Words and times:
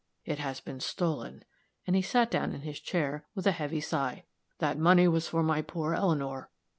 It 0.25 0.39
has 0.39 0.59
been 0.59 0.79
stolen" 0.79 1.45
and 1.85 1.95
he 1.95 2.01
sat 2.01 2.31
down 2.31 2.53
in 2.55 2.61
his 2.61 2.79
chair 2.79 3.27
with 3.35 3.45
a 3.45 3.51
heavy 3.51 3.81
sigh. 3.81 4.25
"That 4.57 4.79
money 4.79 5.07
was 5.07 5.27
for 5.27 5.43
my 5.43 5.61
poor 5.61 5.93
Eleanor. 5.93 6.49